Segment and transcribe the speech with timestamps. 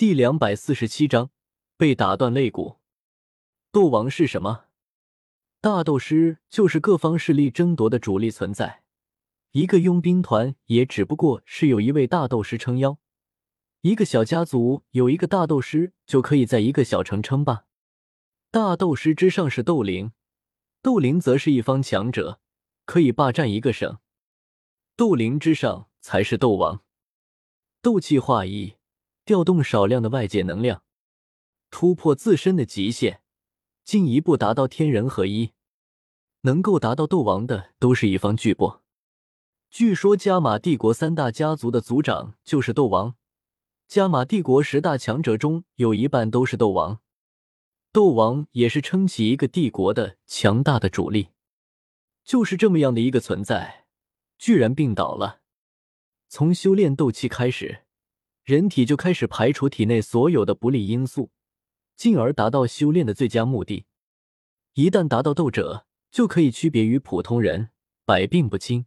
[0.00, 1.30] 第两百四十七章
[1.76, 2.78] 被打断肋骨。
[3.70, 4.64] 斗王是什么？
[5.60, 8.82] 大斗师就是各方势力争夺的主力存在。
[9.50, 12.96] 一个佣兵团也只不过是有一位大斗师撑腰，
[13.82, 17.66] 一个小家族有一个大斗师就可以在一个小城称霸。
[18.50, 20.12] 大斗师之上是斗灵，
[20.80, 22.40] 斗灵则是一方强者，
[22.86, 23.98] 可以霸占一个省。
[24.96, 26.80] 斗灵之上才是斗王。
[27.82, 28.79] 斗气化一。
[29.24, 30.82] 调动少量的外界能量，
[31.70, 33.22] 突破自身的极限，
[33.84, 35.52] 进一步达到天人合一。
[36.42, 38.80] 能够达到斗王的，都是一方巨擘。
[39.70, 43.14] 据说加玛帝国三大家族的族长就是斗王，
[43.86, 47.00] 加玛帝国十大强者中有一半都是斗王。
[47.92, 51.28] 斗王也是撑起一个帝国的强大的主力。
[52.24, 53.86] 就是这么样的一个存在，
[54.38, 55.40] 居然病倒了。
[56.28, 57.84] 从修炼斗气开始。
[58.50, 61.30] 人体就开始排除体内所有的不利因素，
[61.96, 63.86] 进而达到修炼的最佳目的。
[64.74, 67.70] 一旦达到斗者，就可以区别于普通人，
[68.04, 68.86] 百病不侵。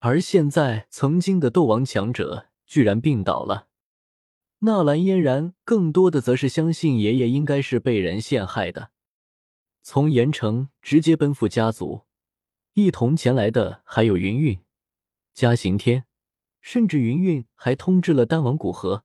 [0.00, 3.68] 而现在，曾经的斗王强者居然病倒了。
[4.58, 8.90] 纳兰嫣然更多的则是相信爷爷应该是被人陷害的。
[9.82, 12.02] 从盐城直接奔赴家族，
[12.74, 14.60] 一同前来的还有云韵、
[15.32, 16.04] 嘉行天。
[16.70, 19.02] 甚至云韵还通知了丹王古河，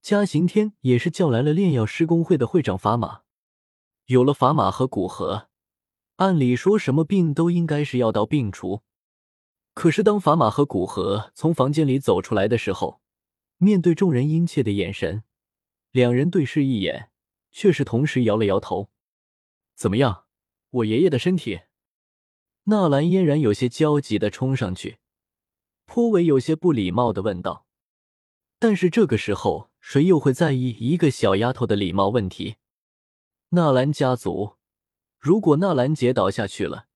[0.00, 3.24] 嘉刑天也是叫来了炼药师工会的会长法马。
[4.06, 5.50] 有了法马和古河，
[6.16, 8.80] 按理说什么病都应该是药到病除。
[9.74, 13.02] 可是当法马和古河从房间里走出来的时候，
[13.58, 15.24] 面对众人殷切的眼神，
[15.90, 17.10] 两人对视一眼，
[17.52, 18.88] 却是同时摇了摇头。
[19.74, 20.24] 怎么样，
[20.70, 21.60] 我爷爷的身体？
[22.64, 25.00] 纳兰嫣然有些焦急的冲上去。
[25.88, 27.66] 颇为有些不礼貌的问道
[28.60, 32.56] ：“但是这个时候，谁又会在意一个小丫头的礼貌问题？
[33.48, 34.58] 纳兰家族，
[35.18, 36.88] 如果纳兰杰倒下去了，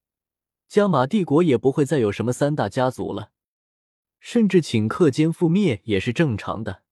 [0.69, 3.31] 加玛帝国也不会再有什么三大家族了，
[4.21, 6.83] 甚至顷刻间覆灭也是正常的。”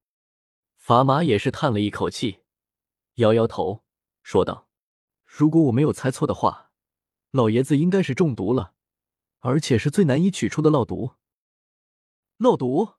[0.75, 2.39] 法马也是叹了一口气，
[3.17, 3.85] 摇摇头，
[4.23, 4.67] 说道
[5.27, 6.71] ：“如果我没有猜错的话，
[7.31, 8.73] 老爷子应该是中毒了，
[9.41, 11.13] 而且是最难以取出的烙毒。”
[12.41, 12.95] 烙毒，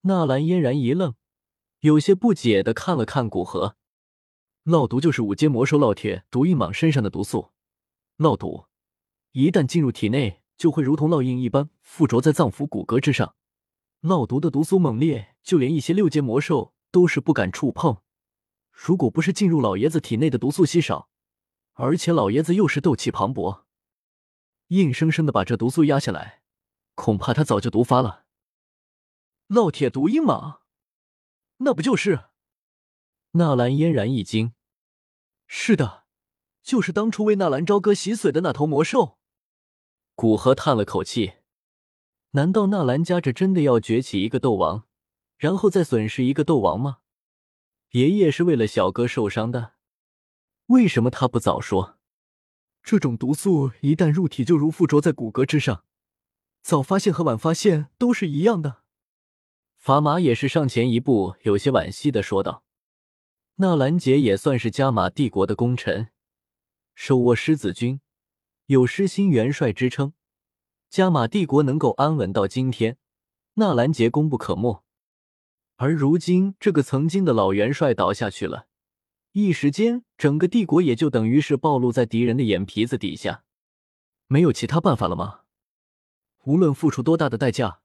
[0.00, 1.14] 纳兰嫣然一愣，
[1.82, 3.76] 有些不解的看了看古河。
[4.64, 7.52] 烙毒就是五阶魔兽烙铁毒印蟒身上的毒素。
[8.18, 8.66] 烙毒
[9.30, 13.36] 一旦进入体内，就会如同烙印一般附着在脏腑骨骼之上。
[14.00, 17.98] 烙毒的毒素猛烈，就连一些六阶魔兽都是不敢触碰。
[18.72, 21.08] 如果不是进入老爷子体内的毒素稀少，
[21.74, 23.62] 而且老爷子又是斗气磅礴，
[24.66, 26.42] 硬生生的把这毒素压下来，
[26.96, 28.19] 恐怕他早就毒发了。
[29.50, 30.60] 烙铁毒鹰蟒，
[31.56, 32.26] 那不就是？
[33.32, 34.54] 纳兰嫣然一惊。
[35.48, 36.04] 是的，
[36.62, 39.18] 就是当初为纳兰朝歌洗髓的那头魔兽。
[40.14, 41.32] 古河叹了口气。
[42.30, 44.86] 难道纳兰家这真的要崛起一个斗王，
[45.36, 46.98] 然后再损失一个斗王吗？
[47.90, 49.72] 爷爷是为了小哥受伤的，
[50.66, 51.98] 为什么他不早说？
[52.84, 55.84] 这种毒素一旦入体，就如附着在骨骼之上，
[56.62, 58.79] 早发现和晚发现都是一样的。
[59.80, 62.64] 法马也是上前一步，有些惋惜的说道
[63.56, 66.10] ：“纳兰杰也算是加玛帝国的功臣，
[66.94, 68.02] 手握狮子军，
[68.66, 70.12] 有狮心元帅之称。
[70.90, 72.98] 加玛帝国能够安稳到今天，
[73.54, 74.84] 纳兰杰功不可没。
[75.76, 78.66] 而如今这个曾经的老元帅倒下去了，
[79.32, 83.44] 一时间整个帝国也就等于是暴露在敌人的眼皮子底下。
[84.26, 85.40] 没有其他办法了吗？
[86.44, 87.80] 无论付出多大的代价。”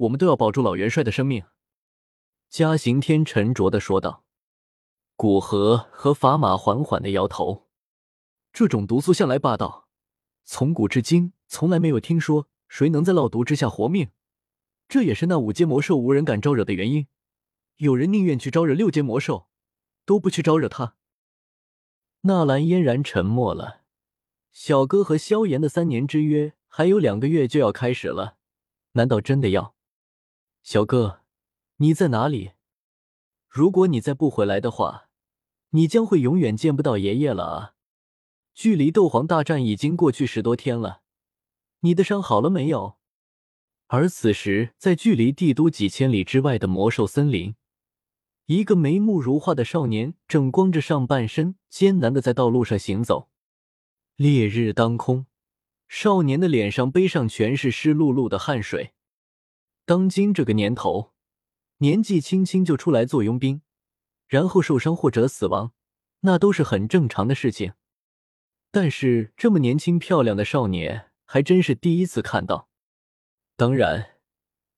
[0.00, 1.44] 我们都要保住老元帅的生命。”
[2.48, 4.24] 嘉刑天沉着的说道。
[5.14, 7.68] 古河和法马缓缓的摇头。
[8.52, 9.88] 这种毒素向来霸道，
[10.44, 14.10] 从古至今从来没有听说谁能在烙毒之下活命。
[14.88, 17.06] 这也是那五阶魔兽无人敢招惹的原因。
[17.76, 19.48] 有人宁愿去招惹六阶魔兽，
[20.04, 20.96] 都不去招惹他。
[22.22, 23.82] 纳兰嫣然沉默了。
[24.50, 28.38] 小哥和萧炎的三年之约还有两个月就要开始了，
[28.92, 29.76] 难道真的要？
[30.62, 31.22] 小哥，
[31.76, 32.52] 你在哪里？
[33.48, 35.08] 如果你再不回来的话，
[35.70, 37.74] 你将会永远见不到爷爷了啊！
[38.54, 41.00] 距离斗皇大战已经过去十多天了，
[41.80, 42.98] 你的伤好了没有？
[43.86, 47.56] 而此时，在距离帝都几千里之外的魔兽森林，
[48.46, 53.30] 一个眉目如画的少年正光着上半身，艰难的在道路上行走。
[54.14, 55.26] 烈日当空，
[55.88, 58.92] 少年的脸上背上全是湿漉漉的汗水。
[59.84, 61.12] 当今这个年头，
[61.78, 63.62] 年纪轻轻就出来做佣兵，
[64.28, 65.72] 然后受伤或者死亡，
[66.20, 67.72] 那都是很正常的事情。
[68.70, 72.68] 但是这么年轻漂亮的少年，还真是第一次看到。
[73.56, 74.18] 当然，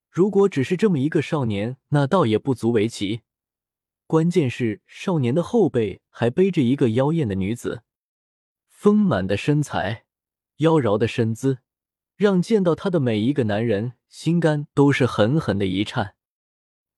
[0.09, 3.21] 如果只是这么一个少年，那倒也不足为奇。
[4.07, 7.83] 关键是少年的后背还背着一个妖艳的女子，
[8.67, 10.05] 丰满的身材，
[10.57, 11.59] 妖娆的身姿，
[12.23, 16.15] 让见到他的每一个男人心肝都是狠狠的一颤，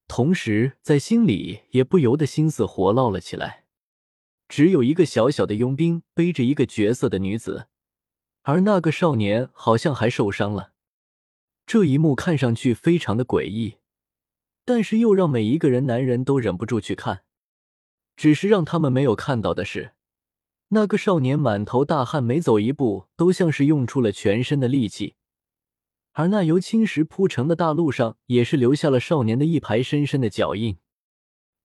[0.07, 3.66] 同时在心里也不由得心思活络了起来。
[4.48, 7.66] 只有一个小小的佣兵背着一个绝色的女子，
[8.44, 10.74] 而那个少年好像还受伤了。
[11.66, 13.78] 这一幕看上去非常的诡异，
[14.63, 17.24] 但是又让每一个人男人都忍不住去看。
[18.16, 19.94] 只是让他们没有看到的是，
[20.75, 25.16] 那个少年满头大汗，每走一步都像是用出了全身的力气，
[26.12, 30.77] 而那由青石铺成的大路上也是留下了少年的一排深深的脚印。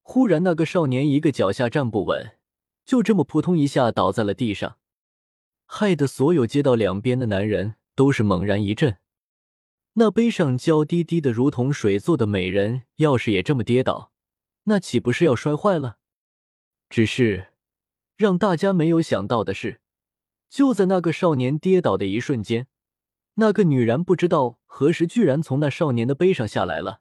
[0.03, 2.37] 忽然，那个少年一个脚下站不稳。
[2.85, 4.79] 就这么扑通一下倒在了地上，
[5.67, 8.99] 害得所有街道两边的男人都是猛然一震。
[9.95, 14.13] 那背上娇滴滴的如同水做的美人，要是也这么跌倒，
[14.65, 15.97] 那岂不是要摔坏了？
[16.89, 17.49] 只是
[18.21, 19.81] 让大家没有想到的是，
[20.51, 22.67] 就在那个少年跌倒的一瞬间，
[23.37, 27.01] 那个女人不知道何时居然从那少年的背上下来了，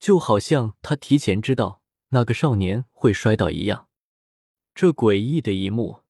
[0.00, 3.86] 就好像她提前知道那个少年会摔倒一样。
[4.74, 6.00] 这诡异的一幕，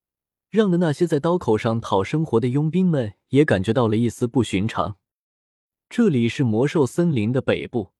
[0.49, 4.97] 让的那些在刀口上讨生活的佣兵们也感觉到了一丝不寻常。
[5.91, 7.91] 这里是魔兽森林的北部，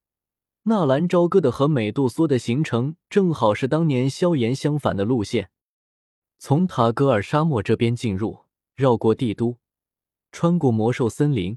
[0.63, 5.51] 纳兰朝歌的和美杜莎的行程正好是当年萧炎相反的路线，
[6.47, 8.41] 从塔格尔沙漠这边进入，
[8.75, 9.57] 绕过帝都，
[10.31, 11.57] 穿过魔兽森林，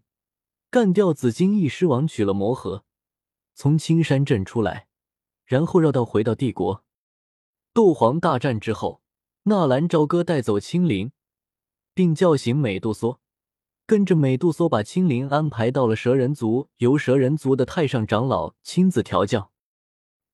[0.72, 2.86] 干掉紫金翼狮王，取了魔盒，
[3.54, 4.88] 从青山镇出来，
[5.44, 6.86] 然后绕道回到帝国。
[7.74, 9.01] 斗皇大战之后，
[9.44, 11.12] 纳兰朝歌带走青灵，
[11.94, 13.19] 并叫醒美杜莎，
[13.86, 19.51] 跟着美杜莎把青灵安排到了蛇人族，由蛇人族的太上长老亲自调教。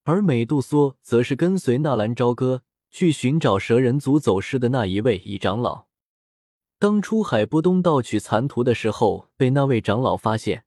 [0.03, 2.61] 而美杜莎则是跟随纳兰朝歌
[2.93, 5.87] 去寻找蛇人族走失的那一位乙长老。
[6.77, 10.63] 当初海波东盗取残图的时候，被那位长老发现，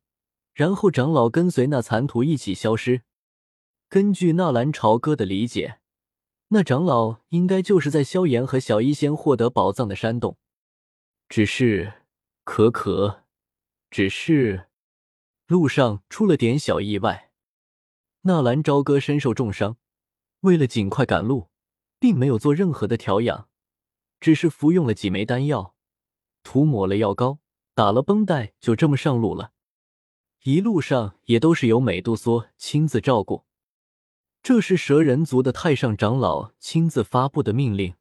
[0.52, 3.02] 然后长老跟随那残图一起消失。
[3.88, 5.78] 根据纳兰朝歌的理解。
[6.48, 10.36] 那长老应该就是在萧炎和小医仙获得宝藏的山洞，
[11.28, 11.92] 只是
[12.44, 13.24] 可可，
[13.90, 14.66] 只是
[15.46, 17.30] 路上出了点小意外。
[18.22, 19.76] 纳兰朝歌身受重伤，
[20.40, 21.48] 为了尽快赶路，
[21.98, 23.48] 并没有做任何的调养，
[24.20, 25.74] 只是服用了几枚丹药，
[26.42, 27.38] 涂抹了药膏，
[27.74, 29.52] 打了绷带，就这么上路了。
[30.44, 33.44] 一路上也都是由美杜莎亲自照顾。
[34.42, 37.94] 这是蛇人族的太上长老亲自发布的命令，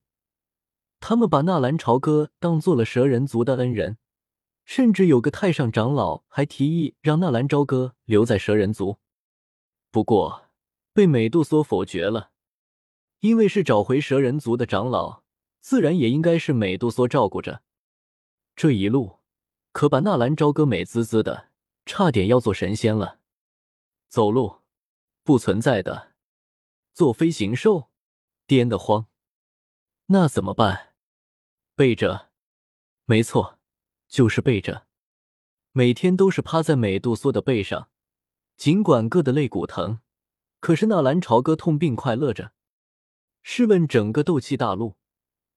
[0.99, 3.97] 他们把纳兰朝歌当做了蛇人族的恩人，
[4.63, 8.99] 甚至有个太上长老还提议让纳兰朝歌留在蛇人族，
[9.89, 10.43] 不过
[10.93, 12.29] 被美杜莎否决了，
[13.19, 15.23] 因为是找回蛇人族的长老，
[15.59, 17.63] 自然也应该是美杜莎照顾着。
[18.55, 19.19] 这一路
[19.71, 21.49] 可把纳兰朝歌美滋滋的，
[21.85, 23.19] 差点要做神仙了。
[24.07, 24.61] 走路
[25.23, 26.13] 不存在的。
[26.93, 27.89] 做飞行兽，
[28.47, 29.07] 颠得慌，
[30.05, 30.93] 那怎么办？
[31.75, 32.29] 背着，
[33.03, 33.59] 没错，
[34.07, 34.87] 就是背着，
[35.73, 37.89] 每天都是趴在美杜莎的背上，
[38.55, 39.99] 尽管硌得肋骨疼，
[40.61, 42.53] 可是纳兰朝歌痛并快乐着。
[43.47, 44.95] 试问整个斗气大陆，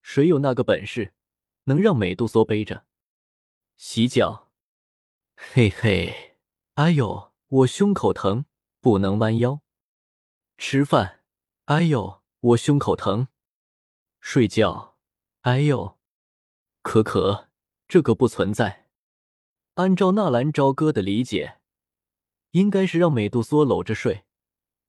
[0.02, 1.14] 谁有那个本事
[1.64, 2.85] 能让美杜莎背着？
[3.78, 4.50] 洗脚，
[5.35, 6.37] 嘿嘿，
[6.75, 8.45] 哎呦，我胸口疼，
[8.83, 9.62] 不能弯腰。
[10.59, 11.21] 吃饭。
[11.64, 13.28] 哎呦，我胸口疼。
[14.21, 14.99] 睡觉，
[15.40, 15.99] 哎呦，
[16.83, 17.49] 可可，
[17.88, 18.90] 这个不存在。
[19.76, 21.61] 按照纳兰朝歌的理解，
[22.50, 24.26] 应该是让美杜莎搂着睡。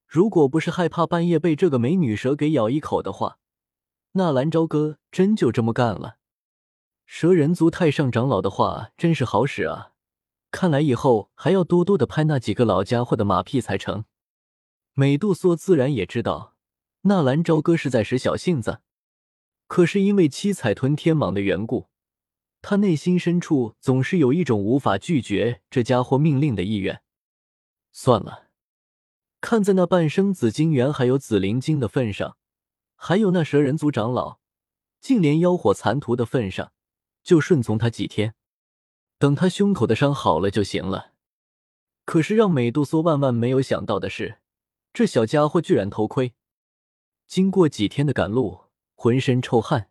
[0.09, 3.37] 如果不是害怕半夜被这个美女蛇给咬一口的话，
[4.13, 6.17] 纳兰朝歌真就这么干了。
[7.05, 9.91] 蛇人族太上长老的话真是好使啊！
[10.49, 14.05] 看来以后还要多多的拍那几个老家伙的马屁才成。
[14.95, 16.55] 美杜莎自然也知道。
[17.01, 18.81] 纳兰朝歌是在使小性子，
[19.67, 21.87] 可是因为七彩吞天蟒的缘故，
[22.63, 27.03] 他内心深处总是有一种无法拒绝这家伙命令的意愿。
[27.91, 28.48] 算了，
[29.41, 32.37] 看在那半生紫金元还有紫灵晶的份上，
[32.95, 34.39] 还有那蛇人族长老
[34.99, 36.73] 竟连妖火残图的份上，
[37.23, 38.35] 就顺从他几天，
[39.17, 41.13] 等他胸口的伤好了就行了。
[42.03, 44.39] 可是让美杜莎万万没有想到的是，
[44.91, 46.33] 这小家伙居然偷窥。
[47.25, 48.65] 经过几天的赶路，
[48.95, 49.89] 浑身臭汗，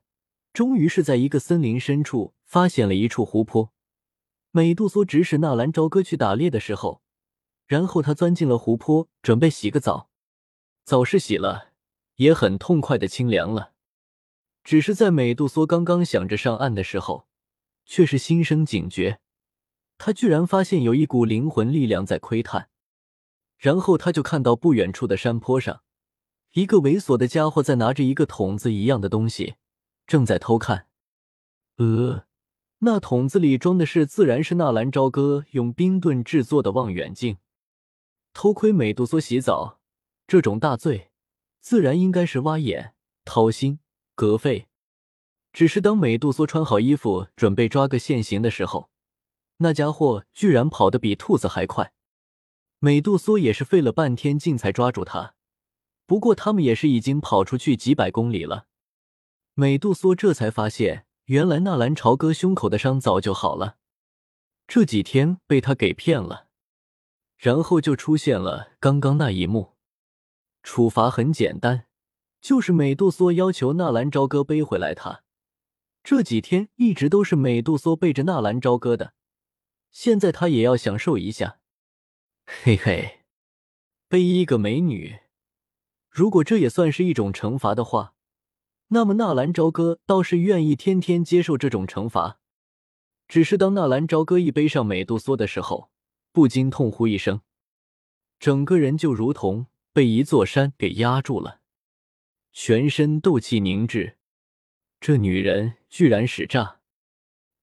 [0.52, 3.72] 终于是在一个森林深处发现了一处湖泊。
[4.50, 7.00] 美杜莎指使纳兰朝歌去打猎的时候，
[7.68, 10.08] 然后他钻进了湖泊，准备洗个澡。
[10.84, 11.68] 澡是洗了，
[12.16, 13.74] 也很痛快的清凉了。
[14.64, 17.28] 只是在美杜莎刚刚想着上岸的时候，
[17.84, 19.20] 却是心生警觉，
[19.98, 22.70] 他居然发现有一股灵魂力量在窥探。
[23.58, 25.82] 然后他就看到不远处的山坡上，
[26.52, 29.56] 一个猥琐的家伙在拿着一个桶子一样的东西，
[30.06, 30.86] 正在偷看。
[31.76, 32.24] 呃，
[32.78, 37.36] 那桶子里装的是，自然是纳兰朝歌用冰盾制作的望远镜。
[38.40, 39.80] 偷窥美杜莎洗澡，
[40.28, 41.10] 这种大罪，
[41.58, 43.80] 自然应该是挖眼、掏心、
[44.14, 44.68] 割肺。
[45.52, 48.90] 只是当美杜莎穿好衣服，准备抓个现行的时候，
[49.56, 51.92] 那家伙居然跑得比兔子还快。
[52.78, 55.34] 美杜莎也是费了半天劲才抓住他，
[56.06, 58.68] 不过他们也是已经跑出去几百公里了。
[59.54, 63.78] 美杜莎这才发现，原来纳兰朝歌胸口的伤早就好了，
[64.68, 66.46] 这几天被他给骗了。
[67.38, 69.76] 然后就出现了刚刚那一幕，
[70.64, 71.86] 处罚很简单，
[72.40, 75.22] 就是美杜莎要求纳兰朝歌背回来他。
[76.02, 79.14] 这几天一直都是美杜莎背着纳兰朝歌的，
[79.92, 81.60] 现在他也要享受一下。
[82.44, 83.20] 嘿嘿，
[84.08, 85.20] 背一个美女，
[86.10, 88.14] 如果这也算是一种惩罚的话，
[88.88, 92.40] 那么纳兰朝歌倒是愿意天天接受这种惩罚。
[93.28, 95.90] 只是当纳兰朝歌一背上美杜莎的时候，
[96.38, 97.40] 不禁痛呼一声，
[98.38, 101.62] 整个人就如同被一座山给压住了，
[102.52, 104.18] 全身斗气凝滞。
[105.00, 106.78] 这女人居然使诈，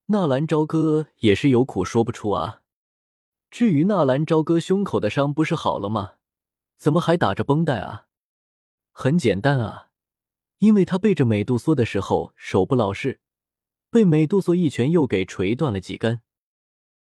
[0.08, 2.63] 纳兰朝歌也是有苦说不出啊。
[3.50, 6.15] 至于纳兰朝歌胸口的伤不是好了吗？
[6.77, 8.08] 怎么还打着绷带啊？
[8.91, 9.88] 很简单啊，
[10.58, 13.22] 因为他背着美杜莎的时候手不老实，
[13.89, 16.20] 被美杜莎一拳又给锤断了几根。